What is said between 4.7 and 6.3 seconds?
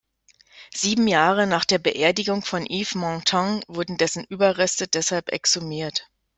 deshalb exhumiert.